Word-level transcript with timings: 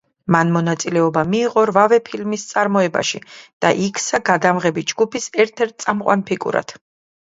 მან 0.35 0.53
მონაწილეობა 0.53 1.23
მიიღო 1.33 1.65
რვავე 1.71 1.99
ფილმის 2.09 2.47
წარმოებაში 2.55 3.23
და 3.43 3.73
იქცა 3.91 4.25
გადამღები 4.35 4.89
ჯგუფის 4.95 5.33
ერთ-ერთ 5.47 5.83
წამყვან 5.89 6.31
ფიგურად. 6.31 6.81